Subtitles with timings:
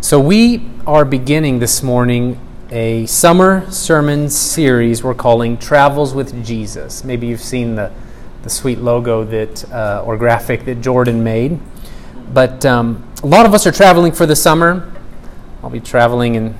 [0.00, 2.38] So, we are beginning this morning
[2.70, 7.02] a summer sermon series we're calling Travels with Jesus.
[7.02, 7.90] Maybe you've seen the,
[8.44, 11.58] the sweet logo that, uh, or graphic that Jordan made.
[12.32, 14.88] But um, a lot of us are traveling for the summer.
[15.64, 16.54] I'll be traveling in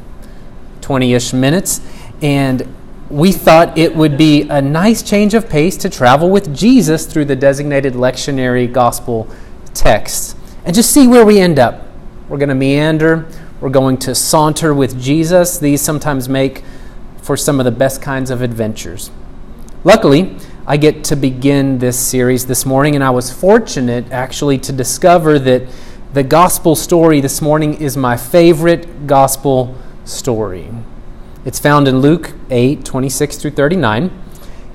[0.80, 1.80] 20 ish minutes.
[2.20, 2.66] And
[3.08, 7.26] we thought it would be a nice change of pace to travel with Jesus through
[7.26, 9.28] the designated lectionary gospel
[9.74, 10.34] texts
[10.64, 11.87] and just see where we end up.
[12.28, 13.26] We're going to meander.
[13.60, 15.58] We're going to saunter with Jesus.
[15.58, 16.62] These sometimes make
[17.22, 19.10] for some of the best kinds of adventures.
[19.82, 24.72] Luckily, I get to begin this series this morning, and I was fortunate actually to
[24.72, 25.62] discover that
[26.12, 30.70] the gospel story this morning is my favorite gospel story.
[31.46, 34.10] It's found in Luke 8 26 through 39.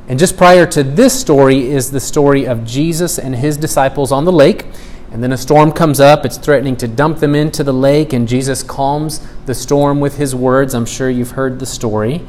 [0.07, 4.25] And just prior to this story is the story of Jesus and his disciples on
[4.25, 4.65] the lake.
[5.13, 8.27] And then a storm comes up, it's threatening to dump them into the lake, and
[8.27, 10.73] Jesus calms the storm with his words.
[10.73, 12.25] I'm sure you've heard the story.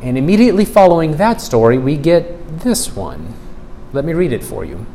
[0.00, 3.34] And immediately following that story, we get this one.
[3.92, 4.86] Let me read it for you.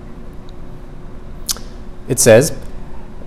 [2.08, 2.58] It says,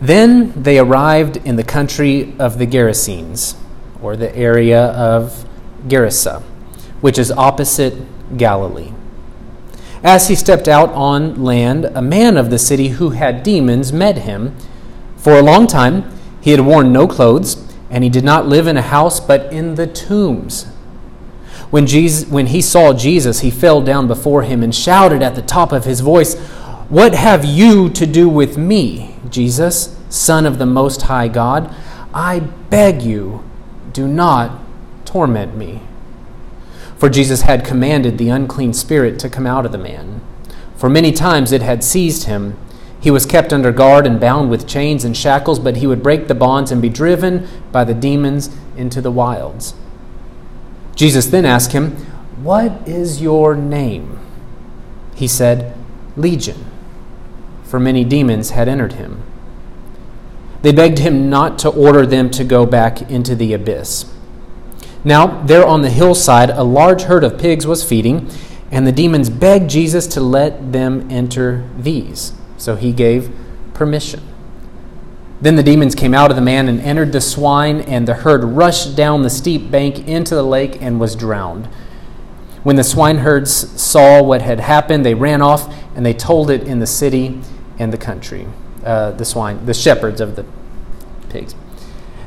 [0.01, 3.55] Then they arrived in the country of the Gerasenes,
[4.01, 5.47] or the area of
[5.89, 6.41] Gerasa,
[7.03, 8.93] which is opposite Galilee.
[10.05, 14.19] As he stepped out on land, a man of the city who had demons met
[14.19, 14.55] him.
[15.17, 16.05] For a long time,
[16.43, 17.57] he had worn no clothes,
[17.89, 20.65] and he did not live in a house, but in the tombs.
[21.71, 25.43] When, Jesus, when he saw Jesus, he fell down before him and shouted at the
[25.43, 26.39] top of his voice,
[26.91, 31.75] What have you to do with me, Jesus, Son of the Most High God?
[32.13, 33.43] I beg you,
[33.95, 34.61] do not
[35.07, 35.81] torment me.
[37.05, 40.23] For Jesus had commanded the unclean spirit to come out of the man.
[40.75, 42.57] For many times it had seized him.
[42.99, 46.29] He was kept under guard and bound with chains and shackles, but he would break
[46.29, 49.75] the bonds and be driven by the demons into the wilds.
[50.97, 51.91] Jesus then asked him,
[52.43, 54.19] What is your name?
[55.15, 55.77] He said,
[56.17, 56.65] Legion,
[57.65, 59.23] for many demons had entered him.
[60.63, 64.11] They begged him not to order them to go back into the abyss.
[65.05, 68.31] Now, there on the hillside, a large herd of pigs was feeding,
[68.71, 72.33] and the demons begged Jesus to let them enter these.
[72.57, 73.31] So he gave
[73.75, 74.23] permission.
[75.41, 78.45] Then the demons came out of the man and entered the swine, and the herd
[78.45, 81.67] rushed down the steep bank into the lake and was drowned.
[82.63, 86.79] When the swineherds saw what had happened, they ran off and they told it in
[86.79, 87.41] the city
[87.79, 88.47] and the country.
[88.83, 90.47] Uh, the swine, the shepherds of the
[91.29, 91.55] pigs.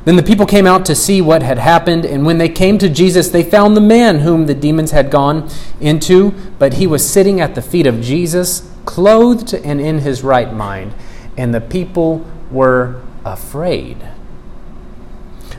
[0.07, 2.87] Then the people came out to see what had happened, and when they came to
[2.87, 5.49] Jesus, they found the man whom the demons had gone
[5.81, 10.53] into, but he was sitting at the feet of Jesus, clothed and in his right
[10.53, 10.93] mind,
[11.35, 13.97] and the people were afraid.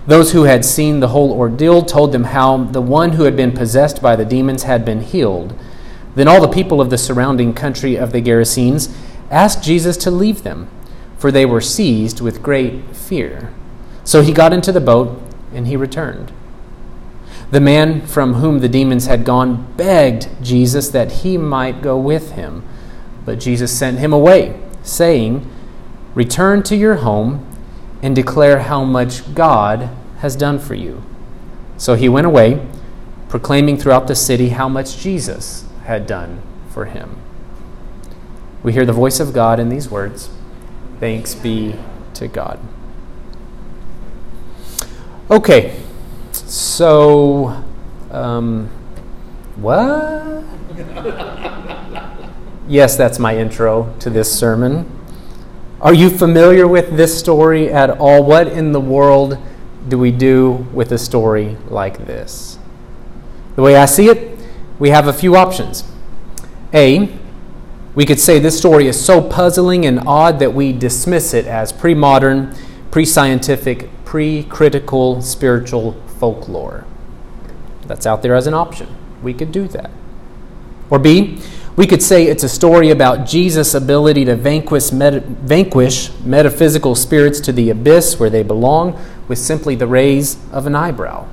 [0.06, 3.52] Those who had seen the whole ordeal told them how the one who had been
[3.52, 5.54] possessed by the demons had been healed.
[6.14, 8.90] Then all the people of the surrounding country of the Gerasenes
[9.30, 10.70] asked Jesus to leave them,
[11.18, 13.52] for they were seized with great fear.
[14.08, 15.20] So he got into the boat
[15.52, 16.32] and he returned.
[17.50, 22.32] The man from whom the demons had gone begged Jesus that he might go with
[22.32, 22.66] him.
[23.26, 25.46] But Jesus sent him away, saying,
[26.14, 27.46] Return to your home
[28.00, 31.02] and declare how much God has done for you.
[31.76, 32.66] So he went away,
[33.28, 36.40] proclaiming throughout the city how much Jesus had done
[36.70, 37.18] for him.
[38.62, 40.30] We hear the voice of God in these words
[40.98, 41.74] Thanks be
[42.14, 42.58] to God.
[45.30, 45.78] Okay,
[46.32, 47.62] so,
[48.10, 48.66] um,
[49.56, 50.42] what?
[52.66, 54.90] yes, that's my intro to this sermon.
[55.82, 58.24] Are you familiar with this story at all?
[58.24, 59.36] What in the world
[59.86, 62.58] do we do with a story like this?
[63.56, 64.38] The way I see it,
[64.78, 65.84] we have a few options.
[66.72, 67.14] A,
[67.94, 71.70] we could say this story is so puzzling and odd that we dismiss it as
[71.70, 72.54] pre modern,
[72.90, 76.86] pre scientific, pre critical spiritual folklore.
[77.84, 78.88] That's out there as an option.
[79.22, 79.90] We could do that.
[80.88, 81.38] Or B,
[81.76, 87.52] we could say it's a story about Jesus' ability to vanquish, vanquish metaphysical spirits to
[87.52, 91.28] the abyss where they belong with simply the raise of an eyebrow.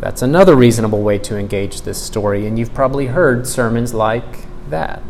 [0.00, 5.00] That's another reasonable way to engage this story, and you've probably heard sermons like that.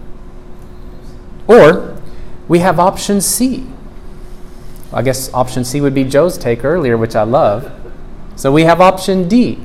[1.46, 1.98] Or
[2.46, 3.68] we have option C
[4.92, 7.70] I guess option C would be Joe's take earlier, which I love.
[8.36, 9.56] So we have option D,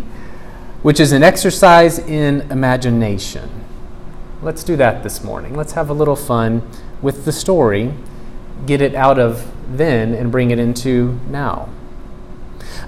[0.81, 3.49] which is an exercise in imagination.
[4.41, 5.55] Let's do that this morning.
[5.55, 6.67] Let's have a little fun
[7.01, 7.93] with the story,
[8.65, 11.69] get it out of then and bring it into now.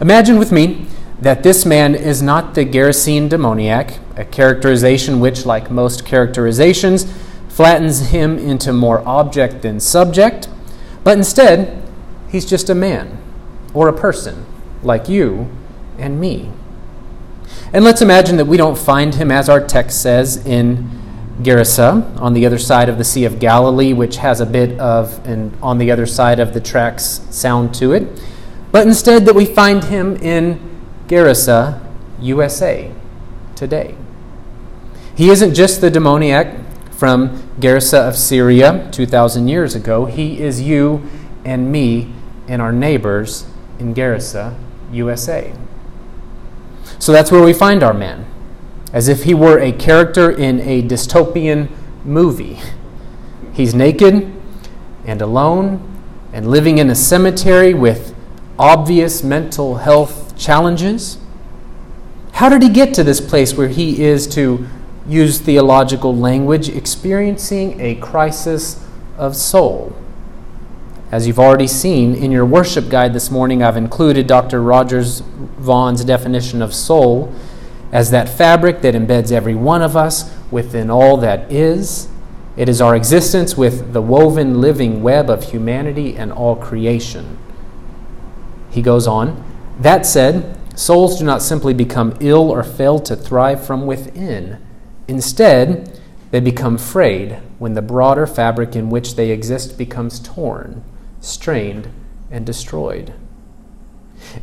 [0.02, 0.88] Imagine with me
[1.22, 7.06] that this man is not the Gerasene demoniac, a characterization which, like most characterizations,
[7.48, 10.50] flattens him into more object than subject,
[11.06, 11.82] but instead,
[12.36, 13.18] he's just a man
[13.74, 14.46] or a person
[14.84, 15.50] like you
[15.98, 16.52] and me.
[17.72, 20.90] And let's imagine that we don't find him, as our text says, in
[21.42, 25.26] Gerasa, on the other side of the Sea of Galilee, which has a bit of
[25.26, 28.22] an on the other side of the tracks sound to it,
[28.70, 30.60] but instead that we find him in
[31.08, 31.82] Gerasa,
[32.20, 32.92] USA,
[33.56, 33.96] today.
[35.16, 36.54] He isn't just the demoniac
[36.92, 37.30] from
[37.60, 41.10] Gerasa of Syria 2,000 years ago, he is you
[41.46, 42.12] and me
[42.48, 43.46] and our neighbors
[43.80, 44.58] in Gerasa,
[44.92, 45.54] USA.
[47.00, 48.26] So that's where we find our man,
[48.94, 51.70] as if he were a character in a dystopian
[52.04, 52.60] movie.
[53.54, 54.32] He's naked
[55.06, 55.82] and alone
[56.34, 58.16] and living in a cemetery with
[58.58, 61.18] obvious mental health challenges.
[62.34, 64.68] How did he get to this place where he is, to
[65.08, 68.86] use theological language, experiencing a crisis
[69.18, 69.96] of soul?
[71.12, 74.62] As you've already seen in your worship guide this morning, I've included Dr.
[74.62, 75.20] Rogers
[75.60, 77.32] Vaughn's definition of soul
[77.92, 82.08] as that fabric that embeds every one of us within all that is.
[82.58, 87.38] It is our existence with the woven living web of humanity and all creation.
[88.72, 89.44] He goes on,
[89.80, 94.58] that said, souls do not simply become ill or fail to thrive from within.
[95.08, 96.00] Instead,
[96.32, 100.84] they become frayed when the broader fabric in which they exist becomes torn
[101.26, 101.90] strained,
[102.32, 103.14] and destroyed.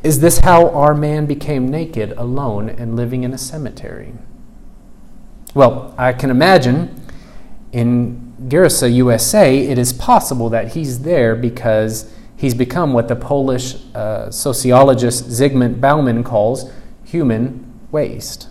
[0.02, 4.14] Is this how our man became naked, alone, and living in a cemetery?
[5.54, 7.02] Well, I can imagine
[7.72, 13.76] in Gerasa, USA, it is possible that he's there because he's become what the Polish
[13.94, 16.70] uh, sociologist Zygmunt Bauman calls
[17.04, 18.48] human waste.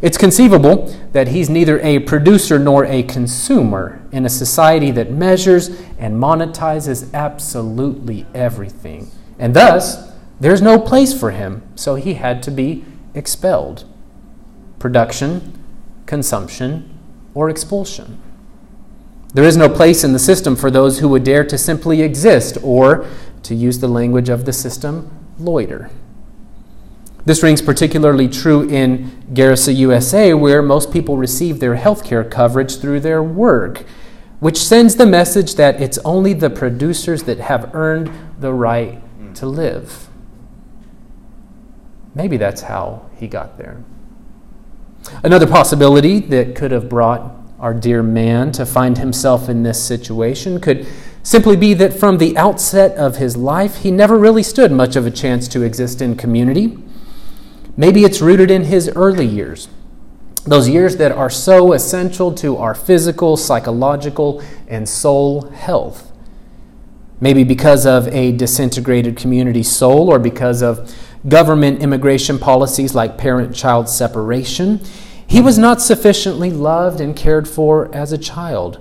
[0.00, 5.68] It's conceivable that he's neither a producer nor a consumer in a society that measures
[5.98, 9.10] and monetizes absolutely everything.
[9.38, 12.84] And thus, there's no place for him, so he had to be
[13.14, 13.84] expelled.
[14.78, 15.62] Production,
[16.06, 16.98] consumption,
[17.34, 18.20] or expulsion.
[19.34, 22.56] There is no place in the system for those who would dare to simply exist,
[22.62, 23.06] or,
[23.42, 25.90] to use the language of the system, loiter.
[27.24, 32.78] This rings particularly true in Gerasa, USA, where most people receive their health care coverage
[32.78, 33.84] through their work,
[34.40, 39.34] which sends the message that it's only the producers that have earned the right mm.
[39.34, 40.08] to live.
[42.14, 43.82] Maybe that's how he got there.
[45.22, 50.60] Another possibility that could have brought our dear man to find himself in this situation
[50.60, 50.86] could
[51.22, 55.06] simply be that from the outset of his life, he never really stood much of
[55.06, 56.78] a chance to exist in community.
[57.76, 59.68] Maybe it's rooted in his early years,
[60.48, 66.12] those years that are so essential to our physical, psychological, and soul health.
[67.20, 70.94] Maybe because of a disintegrated community soul or because of
[71.26, 74.80] government immigration policies like parent child separation,
[75.26, 78.78] he was not sufficiently loved and cared for as a child,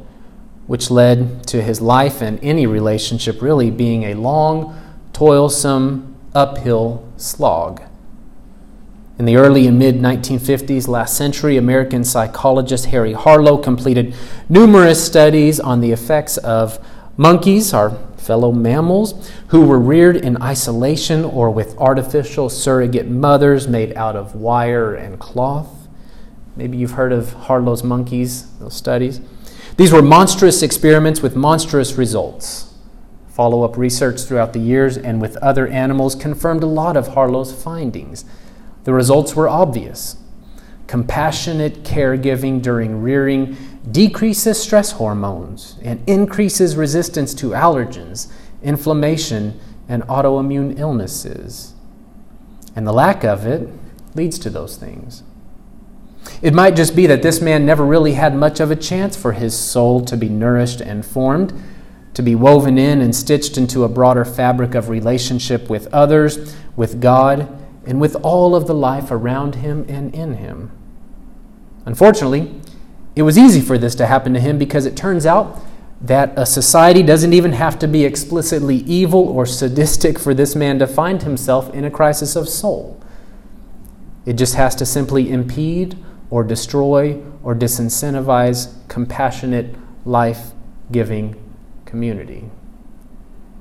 [0.67, 4.79] which led to his life and any relationship really being a long,
[5.13, 7.86] toilsome, uphill slog.
[9.19, 14.13] In the early and mid 1950s, last century, American psychologist Harry Harlow completed
[14.47, 16.77] numerous studies on the effects of
[17.17, 23.91] monkeys, our fellow mammals, who were reared in isolation or with artificial surrogate mothers made
[23.97, 25.87] out of wire and cloth.
[26.55, 29.19] Maybe you've heard of Harlow's monkeys, those studies.
[29.77, 32.71] These were monstrous experiments with monstrous results.
[33.29, 37.51] Follow up research throughout the years and with other animals confirmed a lot of Harlow's
[37.51, 38.23] findings.
[38.87, 40.15] The results were obvious.
[40.87, 43.57] Compassionate caregiving during rearing
[43.91, 48.31] decreases stress hormones and increases resistance to allergens,
[48.63, 51.73] inflammation, and autoimmune illnesses.
[52.77, 53.67] And the lack of it
[54.15, 55.21] leads to those things.
[56.41, 59.33] It might just be that this man never really had much of a chance for
[59.33, 61.51] his soul to be nourished and formed,
[62.13, 67.01] to be woven in and stitched into a broader fabric of relationship with others, with
[67.01, 70.71] God, and with all of the life around him and in him.
[71.85, 72.53] Unfortunately,
[73.15, 75.59] it was easy for this to happen to him because it turns out
[76.01, 80.77] that a society doesn't even have to be explicitly evil or sadistic for this man
[80.77, 83.01] to find himself in a crisis of soul.
[84.25, 85.97] It just has to simply impede
[86.29, 89.75] or destroy or disincentivize compassionate,
[90.05, 90.51] life
[90.91, 91.41] giving
[91.85, 92.51] community.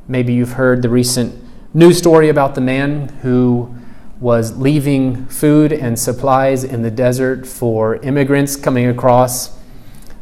[0.08, 3.76] Maybe you've heard the recent News story about the man who
[4.20, 9.56] was leaving food and supplies in the desert for immigrants coming across,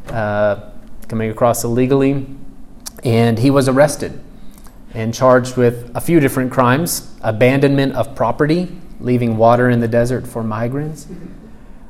[0.08, 0.70] uh,
[1.08, 2.26] coming across illegally,
[3.04, 4.20] and he was arrested
[4.92, 10.26] and charged with a few different crimes: abandonment of property, leaving water in the desert
[10.26, 11.06] for migrants.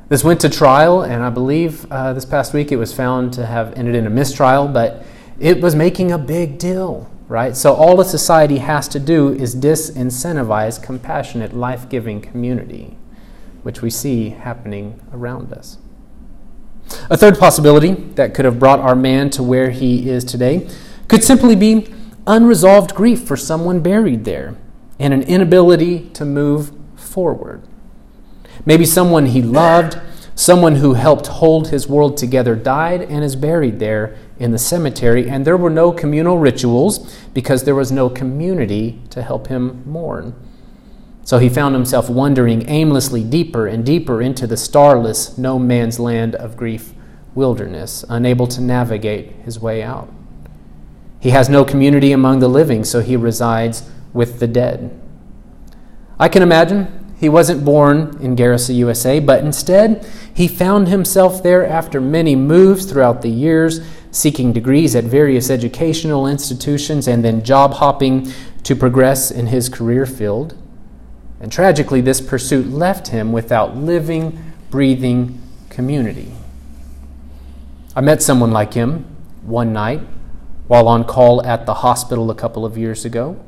[0.07, 3.45] This went to trial, and I believe uh, this past week it was found to
[3.45, 5.03] have ended in a mistrial, but
[5.39, 7.55] it was making a big deal, right?
[7.55, 12.97] So, all a society has to do is disincentivize compassionate, life giving community,
[13.63, 15.77] which we see happening around us.
[17.09, 20.69] A third possibility that could have brought our man to where he is today
[21.07, 21.91] could simply be
[22.27, 24.55] unresolved grief for someone buried there
[24.99, 27.61] and an inability to move forward.
[28.65, 29.99] Maybe someone he loved,
[30.35, 35.29] someone who helped hold his world together, died and is buried there in the cemetery,
[35.29, 40.35] and there were no communal rituals because there was no community to help him mourn.
[41.23, 46.35] So he found himself wandering aimlessly deeper and deeper into the starless, no man's land
[46.35, 46.93] of grief
[47.33, 50.13] wilderness, unable to navigate his way out.
[51.19, 55.01] He has no community among the living, so he resides with the dead.
[56.19, 61.65] I can imagine he wasn't born in Gerasa, USA, but instead he found himself there
[61.65, 63.79] after many moves throughout the years,
[64.11, 68.31] seeking degrees at various educational institutions and then job hopping
[68.63, 70.57] to progress in his career field.
[71.39, 76.31] And tragically, this pursuit left him without living, breathing community.
[77.95, 79.05] I met someone like him
[79.43, 80.01] one night
[80.67, 83.39] while on call at the hospital a couple of years ago.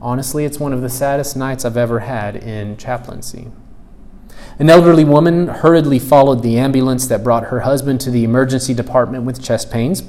[0.00, 3.48] Honestly, it's one of the saddest nights I've ever had in chaplaincy.
[4.58, 9.24] An elderly woman hurriedly followed the ambulance that brought her husband to the emergency department
[9.24, 10.02] with chest pains.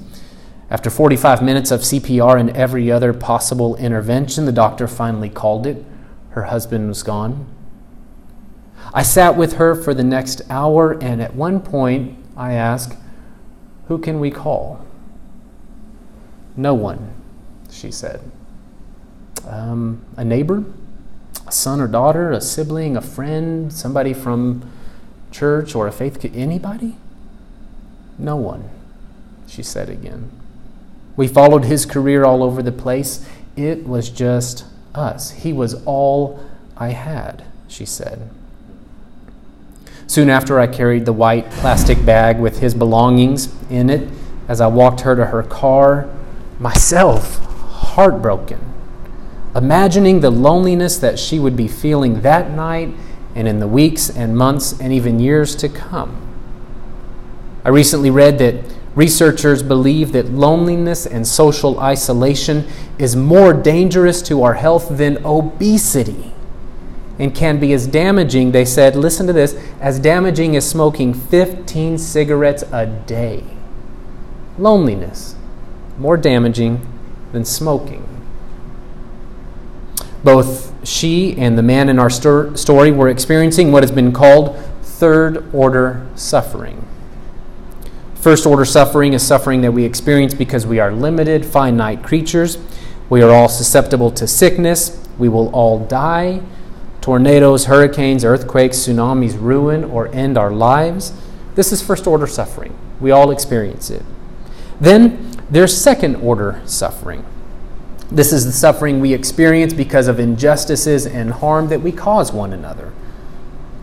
[0.70, 5.86] After 45 minutes of CPR and every other possible intervention, the doctor finally called it.
[6.32, 7.48] Her husband was gone.
[8.94, 12.98] I sat with her for the next hour, and at one point I asked,
[13.88, 14.86] Who can we call?
[16.58, 17.14] No one,
[17.70, 18.20] she said
[19.48, 20.64] um, a neighbor,
[21.46, 24.70] a son or daughter, a sibling, a friend, somebody from
[25.32, 26.96] church or a faith, anybody?
[28.18, 28.70] No one,
[29.48, 30.32] she said again.
[31.16, 33.28] We followed his career all over the place.
[33.56, 35.32] It was just us.
[35.32, 36.44] He was all
[36.76, 38.30] I had, she said.
[40.06, 44.08] Soon after, I carried the white plastic bag with his belongings in it
[44.48, 46.08] as I walked her to her car,
[46.60, 48.67] myself heartbroken
[49.56, 52.94] imagining the loneliness that she would be feeling that night
[53.36, 56.24] and in the weeks and months and even years to come.
[57.64, 58.64] I recently read that
[58.96, 62.66] researchers believe that loneliness and social isolation
[62.98, 66.34] is more dangerous to our health than obesity
[67.20, 71.98] and can be as damaging, they said, listen to this, as damaging as smoking 15
[71.98, 73.44] cigarettes a day.
[74.58, 75.36] Loneliness,
[75.98, 76.88] more damaging
[77.32, 78.17] than smoking.
[80.24, 85.54] Both she and the man in our story were experiencing what has been called third
[85.54, 86.88] order suffering.
[88.16, 92.58] First order suffering is suffering that we experience because we are limited, finite creatures.
[93.10, 95.08] We are all susceptible to sickness.
[95.18, 96.42] We will all die.
[97.00, 101.14] Tornadoes, hurricanes, earthquakes, tsunamis ruin or end our lives.
[101.56, 102.78] This is first order suffering.
[103.00, 104.04] We all experience it.
[104.82, 107.24] Then there's second order suffering.
[108.10, 112.54] This is the suffering we experience because of injustices and harm that we cause one
[112.54, 112.94] another.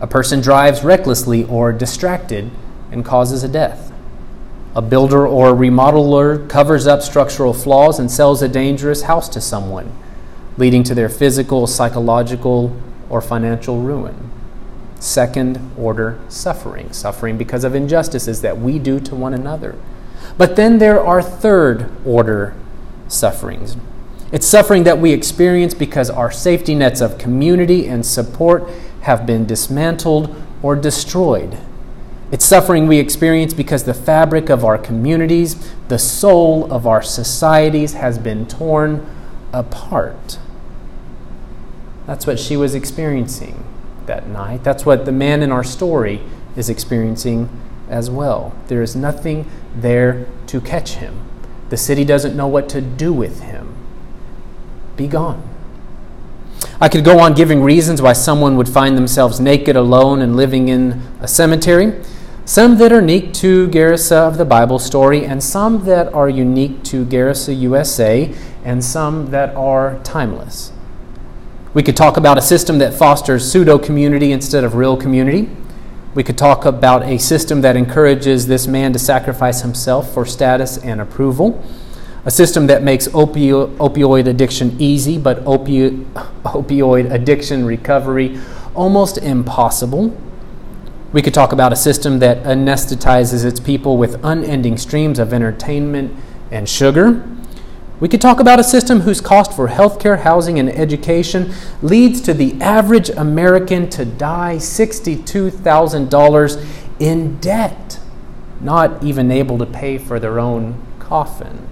[0.01, 2.49] A person drives recklessly or distracted
[2.91, 3.91] and causes a death.
[4.75, 9.95] A builder or remodeler covers up structural flaws and sells a dangerous house to someone,
[10.57, 12.75] leading to their physical, psychological,
[13.09, 14.31] or financial ruin.
[14.99, 19.75] Second order suffering, suffering because of injustices that we do to one another.
[20.35, 22.55] But then there are third order
[23.07, 23.77] sufferings
[24.35, 28.69] it's suffering that we experience because our safety nets of community and support
[29.03, 31.57] have been dismantled or destroyed.
[32.33, 37.93] It's suffering we experience because the fabric of our communities, the soul of our societies,
[37.93, 39.07] has been torn
[39.53, 40.37] apart.
[42.05, 43.63] That's what she was experiencing
[44.05, 44.65] that night.
[44.65, 46.19] That's what the man in our story
[46.57, 47.47] is experiencing
[47.87, 48.53] as well.
[48.67, 51.21] There is nothing there to catch him.
[51.69, 53.74] The city doesn't know what to do with him
[54.95, 55.41] be gone.
[56.79, 60.67] I could go on giving reasons why someone would find themselves naked, alone, and living
[60.67, 62.01] in a cemetery.
[62.43, 66.83] Some that are unique to Gerasa of the Bible story, and some that are unique
[66.85, 68.33] to Gerasa, USA,
[68.63, 70.71] and some that are timeless.
[71.73, 75.49] We could talk about a system that fosters pseudo community instead of real community.
[76.13, 80.77] We could talk about a system that encourages this man to sacrifice himself for status
[80.77, 81.61] and approval.
[82.25, 86.03] A system that makes opio- opioid addiction easy, but opi-
[86.43, 88.39] opioid addiction recovery
[88.73, 90.17] almost impossible.
[91.13, 96.15] We could talk about a system that anesthetizes its people with unending streams of entertainment
[96.51, 97.23] and sugar.
[97.99, 101.53] We could talk about a system whose cost for healthcare, housing, and education
[101.83, 106.65] leads to the average American to die $62,000
[106.99, 107.99] in debt,
[108.59, 111.69] not even able to pay for their own coffin.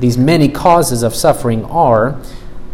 [0.00, 2.18] These many causes of suffering are,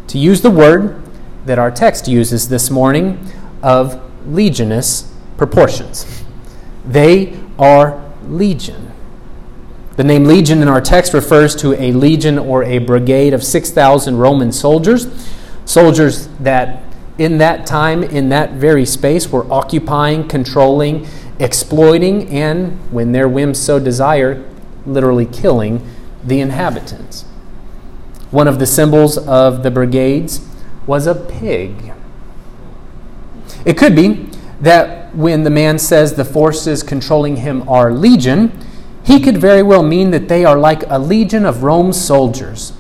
[0.07, 1.03] to use the word
[1.45, 3.19] that our text uses this morning,
[3.65, 6.25] of legionous proportions.
[6.87, 8.93] They are legion.
[9.97, 14.17] The name legion in our text refers to a legion or a brigade of 6,000
[14.17, 15.09] Roman soldiers,
[15.65, 16.85] soldiers that
[17.19, 21.09] in that time, in that very space, were occupying, controlling,
[21.41, 24.45] exploiting, and, when their whims so desire,
[24.85, 25.85] literally killing
[26.27, 27.23] the inhabitants.
[28.31, 30.41] One of the symbols of the brigades
[30.87, 31.93] was a pig.
[33.65, 34.29] It could be
[34.61, 38.53] that when the man says the forces controlling him are legion,
[39.05, 42.73] he could very well mean that they are like a legion of Rome's soldiers,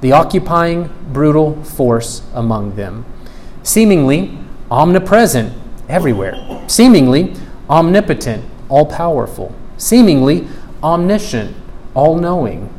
[0.00, 3.04] the occupying, brutal force among them,
[3.62, 4.38] seemingly
[4.70, 5.52] omnipresent
[5.88, 7.34] everywhere, seemingly
[7.68, 10.46] omnipotent, all powerful, seemingly
[10.82, 11.56] omniscient,
[11.94, 12.72] all knowing.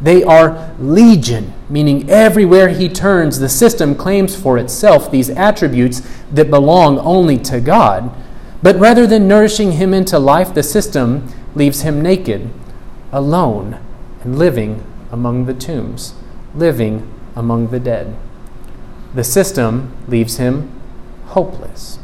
[0.00, 6.50] They are legion, meaning everywhere he turns, the system claims for itself these attributes that
[6.50, 8.10] belong only to God.
[8.62, 12.50] But rather than nourishing him into life, the system leaves him naked,
[13.12, 13.78] alone,
[14.22, 16.14] and living among the tombs,
[16.54, 18.14] living among the dead.
[19.14, 20.70] The system leaves him
[21.28, 21.98] hopeless.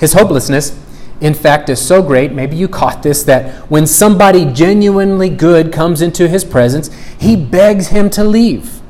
[0.00, 0.78] His hopelessness,
[1.20, 6.00] in fact, is so great, maybe you caught this, that when somebody genuinely good comes
[6.00, 8.80] into his presence, he begs him to leave.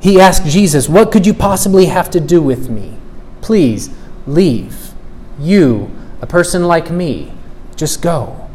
[0.00, 2.96] He asks Jesus, What could you possibly have to do with me?
[3.42, 3.90] Please
[4.26, 4.92] leave.
[5.38, 5.90] You,
[6.22, 7.32] a person like me,
[7.76, 8.48] just go.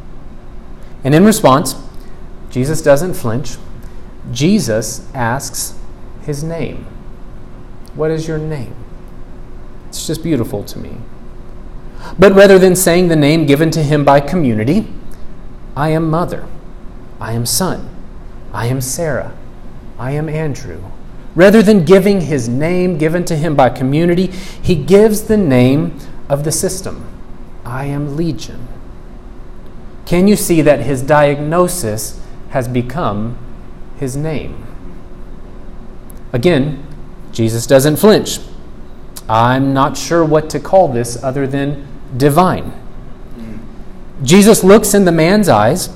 [1.03, 1.75] And in response,
[2.49, 3.57] Jesus doesn't flinch.
[4.31, 5.75] Jesus asks
[6.23, 6.87] his name.
[7.93, 8.75] What is your name?
[9.89, 10.97] It's just beautiful to me.
[12.17, 14.87] But rather than saying the name given to him by community,
[15.75, 16.47] I am mother,
[17.19, 17.89] I am son,
[18.53, 19.35] I am Sarah,
[19.97, 20.81] I am Andrew.
[21.35, 26.43] Rather than giving his name given to him by community, he gives the name of
[26.43, 27.05] the system
[27.65, 28.67] I am Legion.
[30.05, 33.37] Can you see that his diagnosis has become
[33.97, 34.65] his name?
[36.31, 36.85] Again,
[37.31, 38.39] Jesus doesn't flinch.
[39.27, 42.73] I'm not sure what to call this other than divine.
[44.23, 45.89] Jesus looks in the man's eyes,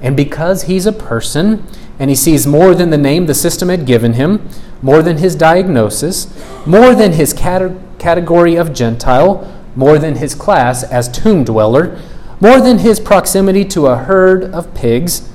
[0.00, 1.66] and because he's a person
[1.98, 4.48] and he sees more than the name the system had given him,
[4.82, 6.28] more than his diagnosis,
[6.66, 11.98] more than his category of Gentile, more than his class as tomb dweller,
[12.40, 15.28] more than his proximity to a herd of pigs,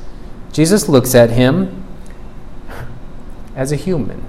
[0.53, 1.83] Jesus looks at him
[3.55, 4.23] as a human.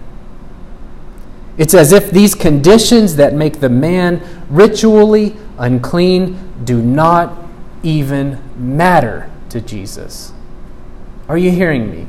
[1.58, 7.38] It's as if these conditions that make the man ritually unclean do not
[7.82, 10.32] even matter to Jesus.
[11.28, 12.06] Are you hearing me?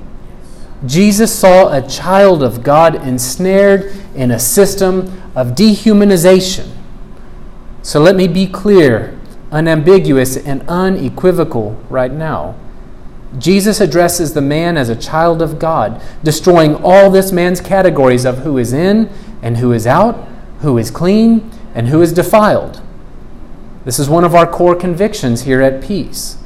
[0.85, 6.69] Jesus saw a child of God ensnared in a system of dehumanization.
[7.81, 9.19] So let me be clear
[9.53, 12.55] unambiguous, and unequivocal right now.
[13.37, 18.39] Jesus addresses the man as a child of God, destroying all this man's categories of
[18.39, 19.09] who is in
[19.43, 20.27] and who is out,
[20.61, 22.81] who is clean and who is defiled.
[23.85, 26.37] This is one of our core convictions here at Peace.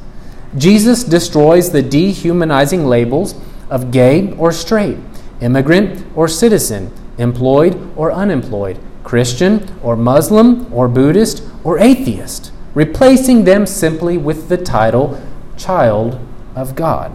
[0.57, 3.35] Jesus destroys the dehumanizing labels
[3.69, 4.97] of gay or straight,
[5.39, 13.65] immigrant or citizen, employed or unemployed, Christian or Muslim or Buddhist or atheist replacing them
[13.65, 15.19] simply with the title
[15.57, 16.19] Child
[16.55, 17.11] of God.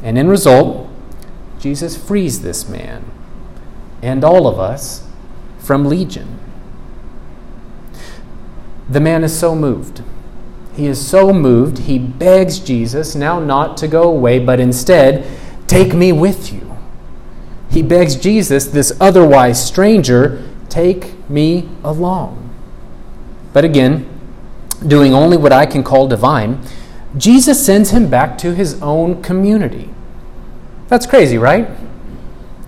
[0.00, 0.88] And in result,
[1.58, 3.04] Jesus frees this man
[4.02, 5.06] and all of us
[5.58, 6.38] from legion.
[8.88, 10.02] The man is so moved.
[10.74, 15.26] He is so moved, he begs Jesus now not to go away, but instead,
[15.66, 16.76] take me with you.
[17.70, 22.50] He begs Jesus, this otherwise stranger, take me along.
[23.52, 24.08] But again,
[24.86, 26.60] doing only what I can call divine,
[27.16, 29.90] Jesus sends him back to his own community.
[30.88, 31.68] That's crazy, right?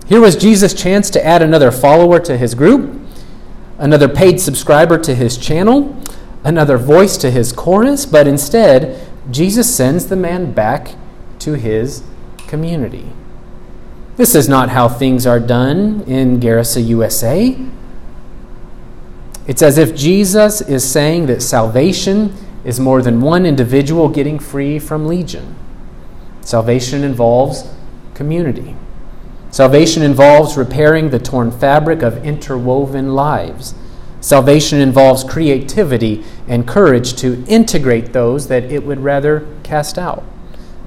[0.07, 3.01] Here was Jesus' chance to add another follower to his group,
[3.79, 5.99] another paid subscriber to his channel,
[6.43, 10.95] another voice to his chorus, but instead, Jesus sends the man back
[11.39, 12.03] to his
[12.47, 13.11] community.
[14.15, 17.57] This is not how things are done in Gerasa, USA.
[19.47, 24.79] It's as if Jesus is saying that salvation is more than one individual getting free
[24.79, 25.55] from legion.
[26.41, 27.67] Salvation involves
[28.13, 28.75] community.
[29.55, 33.73] Salvation involves repairing the torn fabric of interwoven lives.
[34.19, 40.25] Salvation involves creativity and courage to integrate those that it would rather cast out.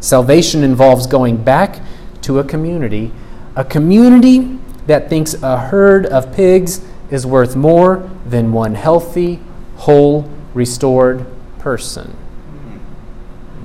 [0.00, 1.80] Salvation involves going back
[2.20, 3.10] to a community,
[3.56, 9.40] a community that thinks a herd of pigs is worth more than one healthy,
[9.76, 11.24] whole, restored
[11.58, 12.14] person.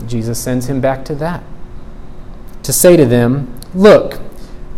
[0.07, 1.43] Jesus sends him back to that.
[2.63, 4.22] To say to them, Look,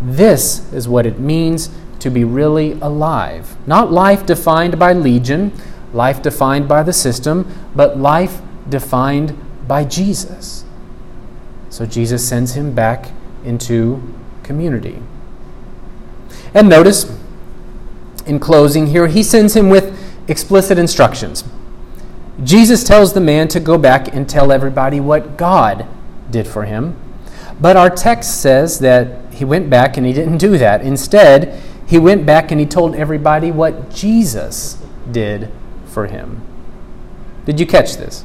[0.06, 3.56] this is what it means to be really alive.
[3.66, 5.52] Not life defined by legion,
[5.92, 10.64] life defined by the system, but life defined by Jesus.
[11.70, 13.10] So Jesus sends him back
[13.44, 14.02] into
[14.42, 15.02] community.
[16.54, 17.12] And notice,
[18.26, 21.44] in closing here, he sends him with explicit instructions.
[22.44, 25.86] Jesus tells the man to go back and tell everybody what God
[26.30, 26.96] did for him.
[27.60, 30.80] But our text says that he went back and he didn't do that.
[30.80, 35.52] Instead, he went back and he told everybody what Jesus did
[35.86, 36.40] for him.
[37.44, 38.24] Did you catch this?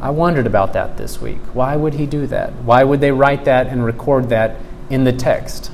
[0.00, 1.38] I wondered about that this week.
[1.52, 2.52] Why would he do that?
[2.64, 4.56] Why would they write that and record that
[4.90, 5.72] in the text?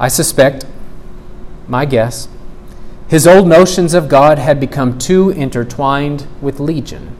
[0.00, 0.66] I suspect,
[1.68, 2.28] my guess,
[3.06, 7.16] his old notions of God had become too intertwined with Legion,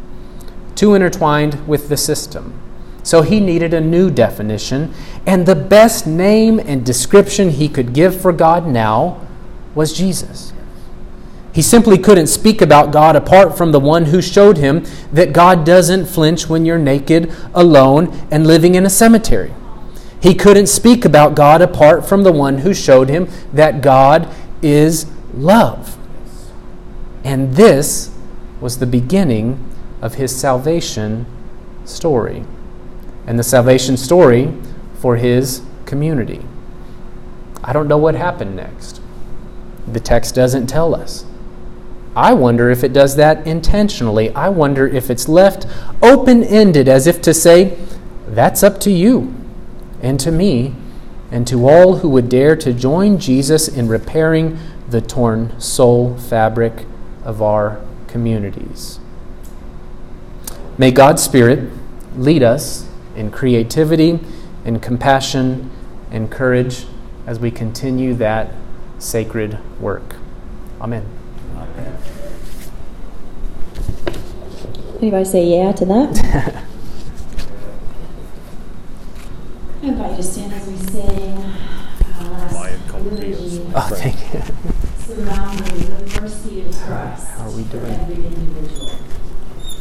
[0.74, 2.58] too intertwined with the system.
[3.02, 4.94] So he needed a new definition,
[5.26, 9.26] and the best name and description he could give for God now
[9.74, 10.52] was Jesus.
[11.52, 15.66] He simply couldn't speak about God apart from the one who showed him that God
[15.66, 19.52] doesn't flinch when you're naked, alone, and living in a cemetery.
[20.20, 25.06] He couldn't speak about God apart from the one who showed him that God is
[25.34, 25.98] love.
[27.24, 28.10] And this
[28.60, 29.62] was the beginning
[30.00, 31.26] of his salvation
[31.84, 32.44] story
[33.26, 34.52] and the salvation story
[34.94, 36.44] for his community.
[37.64, 39.00] I don't know what happened next.
[39.86, 41.24] The text doesn't tell us.
[42.14, 44.34] I wonder if it does that intentionally.
[44.34, 45.66] I wonder if it's left
[46.02, 47.78] open ended as if to say,
[48.26, 49.34] that's up to you
[50.02, 50.74] and to me
[51.30, 54.58] and to all who would dare to join Jesus in repairing
[54.88, 56.84] the torn soul fabric
[57.24, 59.00] of our communities.
[60.76, 61.70] May God's Spirit
[62.16, 64.18] lead us in creativity,
[64.64, 65.70] in compassion,
[66.10, 66.86] in courage
[67.26, 68.50] as we continue that
[68.98, 70.16] sacred work.
[70.80, 71.06] Amen.
[75.00, 76.64] Anybody say yeah to that?
[79.82, 81.38] I invite you to stand as we sing
[82.20, 84.40] our last liturgy, Oh, thank you.
[84.98, 87.84] surrounding the mercy of Christ How are we doing?
[87.86, 88.90] every individual.